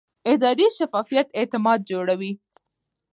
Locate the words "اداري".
0.31-0.67